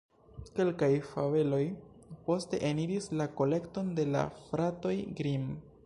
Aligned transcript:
Kelkaj 0.59 0.87
fabeloj 1.09 1.59
poste 2.29 2.61
eniris 2.71 3.11
la 3.21 3.29
kolekton 3.43 3.93
de 4.01 4.09
la 4.17 4.29
Fratoj 4.41 4.97
Grimm. 5.23 5.51